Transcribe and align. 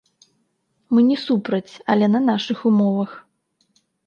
Мы 0.93 0.99
не 1.09 1.17
супраць, 1.25 1.73
але 1.95 2.05
на 2.15 2.23
нашых 2.31 2.57
умовах. 2.71 3.11